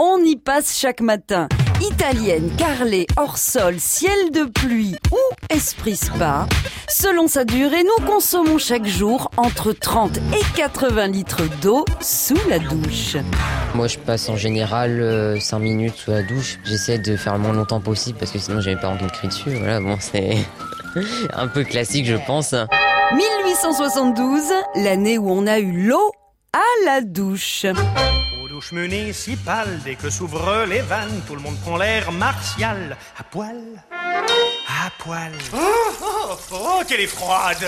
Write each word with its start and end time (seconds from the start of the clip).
on 0.00 0.24
y 0.24 0.36
passe 0.36 0.78
chaque 0.78 1.02
matin. 1.02 1.46
Italienne, 1.82 2.50
carrelée, 2.56 3.06
hors 3.18 3.36
sol, 3.36 3.78
ciel 3.78 4.30
de 4.32 4.44
pluie 4.44 4.96
ou 5.12 5.18
esprit 5.54 5.94
spa. 5.94 6.46
Selon 6.88 7.28
sa 7.28 7.44
durée, 7.44 7.84
nous 7.84 8.06
consommons 8.06 8.56
chaque 8.56 8.86
jour 8.86 9.30
entre 9.36 9.72
30 9.72 10.16
et 10.16 10.56
80 10.56 11.06
litres 11.08 11.42
d'eau 11.60 11.84
sous 12.00 12.38
la 12.48 12.58
douche. 12.58 13.18
Moi, 13.74 13.88
je 13.88 13.98
passe 13.98 14.30
en 14.30 14.36
général 14.36 15.38
5 15.38 15.58
minutes 15.58 15.96
sous 15.96 16.12
la 16.12 16.22
douche. 16.22 16.58
J'essaie 16.64 16.98
de 16.98 17.16
faire 17.16 17.34
le 17.34 17.40
moins 17.40 17.52
longtemps 17.52 17.80
possible 17.80 18.18
parce 18.18 18.30
que 18.30 18.38
sinon 18.38 18.62
j'ai 18.62 18.74
mes 18.74 18.80
parents 18.80 18.96
qui 18.96 19.04
me 19.04 19.10
crient 19.10 19.28
dessus. 19.28 19.50
Voilà, 19.50 19.80
bon, 19.80 19.98
c'est 20.00 20.38
un 21.34 21.46
peu 21.46 21.62
classique, 21.62 22.06
je 22.06 22.16
pense. 22.26 22.54
1872, 23.12 24.42
l'année 24.76 25.18
où 25.18 25.30
on 25.30 25.46
a 25.46 25.58
eu 25.58 25.88
l'eau 25.88 26.12
à 26.54 26.86
la 26.86 27.02
douche. 27.02 27.66
Aux 28.60 28.62
douches 28.62 28.72
municipales, 28.72 29.80
dès 29.86 29.94
que 29.94 30.10
s'ouvrent 30.10 30.66
les 30.68 30.82
vannes, 30.82 31.22
tout 31.26 31.34
le 31.34 31.40
monde 31.40 31.56
prend 31.62 31.78
l'air 31.78 32.12
martial. 32.12 32.98
À 33.18 33.22
poil, 33.22 33.56
à 33.90 34.90
poil. 34.98 35.32
Oh, 35.54 35.58
oh, 36.02 36.36
oh, 36.52 36.82
qu'elle 36.86 37.00
est 37.00 37.06
froide 37.06 37.64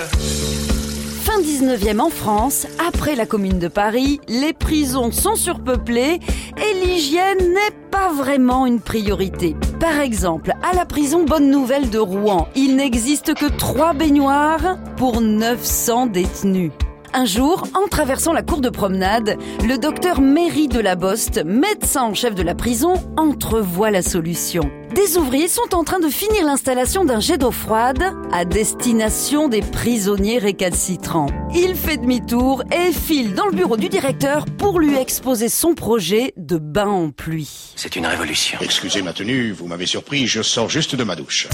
Fin 1.25 1.41
19e 1.41 1.99
en 1.99 2.11
France, 2.11 2.67
après 2.87 3.15
la 3.15 3.25
commune 3.25 3.59
de 3.59 3.69
Paris, 3.69 4.21
les 4.29 4.53
prisons 4.53 5.13
sont 5.13 5.35
surpeuplées 5.35 6.21
et 6.59 6.85
l'hygiène 6.85 7.39
n'est 7.39 7.77
pas 7.91 8.13
vraiment 8.13 8.67
une 8.67 8.81
priorité. 8.81 9.57
Par 9.81 9.99
exemple, 9.99 10.53
à 10.63 10.75
la 10.75 10.85
prison 10.85 11.25
Bonne 11.25 11.51
Nouvelle 11.51 11.89
de 11.89 11.99
Rouen, 11.99 12.49
il 12.55 12.77
n'existe 12.77 13.33
que 13.33 13.47
trois 13.47 13.95
baignoires 13.95 14.77
pour 14.99 15.23
900 15.23 16.09
détenus. 16.09 16.73
Un 17.15 17.27
jour, 17.27 17.69
en 17.75 17.89
traversant 17.89 18.33
la 18.33 18.43
cour 18.43 18.63
de 18.63 18.71
promenade, 18.71 19.37
le 19.67 19.77
docteur 19.77 20.23
Méry 20.23 20.67
de 20.67 20.81
la 20.81 20.95
Boste, 20.95 21.45
médecin 21.45 22.05
en 22.05 22.15
chef 22.15 22.35
de 22.35 22.43
la 22.43 22.55
prison, 22.55 22.95
entrevoit 23.19 23.91
la 23.91 24.01
solution. 24.01 24.71
Des 24.95 25.19
ouvriers 25.19 25.49
sont 25.49 25.75
en 25.75 25.85
train 25.85 26.01
de 26.01 26.09
finir 26.09 26.47
l'installation 26.47 27.05
d'un 27.05 27.21
jet 27.21 27.37
d'eau 27.37 27.51
froide 27.51 28.03
à 28.33 28.47
destination 28.47 29.49
des 29.49 29.61
prisonniers 29.61 30.39
récalcitrants. 30.39 31.29
Il 31.55 31.75
fait 31.75 31.99
demi-tour 31.99 32.63
et 32.73 32.93
file 32.93 33.35
dans 33.35 33.47
le 33.47 33.53
bureau 33.53 33.77
du 33.77 33.91
directeur 33.91 34.47
pour 34.47 34.81
lui 34.81 34.97
exposer 34.97 35.51
son 35.51 35.75
projet 35.75 36.33
de 36.39 36.57
bain 36.57 36.89
en 36.89 37.11
pluie. 37.11 37.75
C'est 37.77 37.97
une 37.97 38.07
révolution. 38.07 38.59
Excusez 38.63 39.03
ma 39.03 39.13
tenue, 39.13 39.53
vous 39.53 39.67
m'avez 39.67 39.87
surpris, 39.87 40.27
je 40.27 40.41
sors 40.41 40.71
juste 40.71 40.97
de 40.97 41.05
ma 41.05 41.15
douche. 41.15 41.49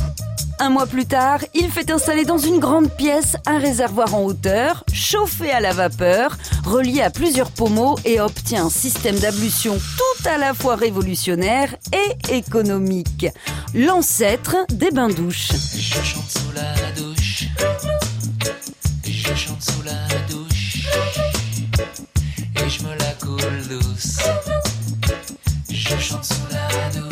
Un 0.61 0.70
mois 0.70 0.87
plus 0.87 1.06
tard, 1.06 1.41
il 1.55 1.70
fait 1.70 1.91
installer 1.91 2.25
dans 2.25 2.39
une 2.39 2.59
grande 2.59 2.91
pièce 2.91 3.37
un 3.47 3.59
réservoir 3.59 4.14
en 4.14 4.25
hauteur, 4.25 4.84
chauffé 4.92 5.53
à 5.53 5.61
la 5.61 5.73
vapeur, 5.73 6.37
relié 6.64 7.01
à 7.01 7.11
plusieurs 7.11 7.53
pommeaux 7.53 7.97
et 8.05 8.20
obtient 8.20 8.67
un 8.67 8.70
système 8.70 9.17
d'ablution 9.19 9.79
tout 9.97 10.29
à 10.29 10.36
la 10.36 10.55
fois 10.55 10.75
révolutionnaire 10.75 11.77
et 11.92 12.36
économique. 12.36 13.27
L'ancêtre 13.73 14.56
des 14.70 14.91
bains-douches. 14.91 15.53
Je 15.77 16.03
chante 16.03 16.29
sous 16.29 16.53
la 16.55 16.91
douche. 17.01 17.48
Je 19.05 19.34
chante 19.34 19.62
sous 19.62 19.83
la 19.84 19.92
douche. 20.29 20.89
Et 22.56 22.69
je 22.69 22.83
me 22.83 22.98
la 22.98 23.12
coule 23.20 23.69
douce. 23.69 24.19
Je 25.70 25.97
chante 25.98 26.25
sous 26.25 26.34
la 26.51 27.01
douche. 27.01 27.08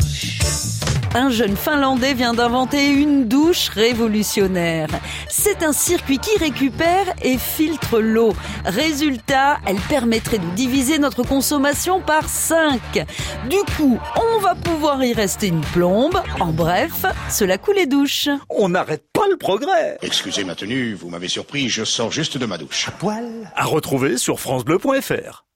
Un 1.17 1.31
jeune 1.31 1.57
Finlandais 1.57 2.13
vient 2.13 2.35
d'inventer 2.35 2.85
une 2.85 3.27
douche 3.27 3.69
révolutionnaire. 3.69 4.87
C'est 5.27 5.63
un 5.63 5.73
circuit 5.73 6.19
qui 6.19 6.37
récupère 6.37 7.07
et 7.23 7.39
filtre 7.39 7.99
l'eau. 7.99 8.35
Résultat, 8.65 9.57
elle 9.65 9.79
permettrait 9.89 10.37
de 10.37 10.45
diviser 10.55 10.99
notre 10.99 11.23
consommation 11.23 12.01
par 12.01 12.29
5. 12.29 13.07
Du 13.49 13.57
coup, 13.75 13.97
on 14.15 14.39
va 14.41 14.53
pouvoir 14.53 15.03
y 15.03 15.13
rester 15.13 15.47
une 15.47 15.61
plombe. 15.61 16.21
En 16.39 16.53
bref, 16.53 17.07
cela 17.31 17.57
coule 17.57 17.77
les 17.77 17.87
douches. 17.87 18.29
On 18.51 18.69
n'arrête 18.69 19.05
pas 19.11 19.27
le 19.27 19.37
progrès. 19.37 19.97
Excusez 20.03 20.43
ma 20.43 20.53
tenue, 20.53 20.93
vous 20.93 21.09
m'avez 21.09 21.29
surpris, 21.29 21.67
je 21.67 21.83
sors 21.83 22.11
juste 22.11 22.37
de 22.37 22.45
ma 22.45 22.59
douche. 22.59 22.89
À 22.89 22.91
poil 22.91 23.51
À 23.55 23.65
retrouver 23.65 24.17
sur 24.17 24.39
francebleu.fr. 24.39 25.46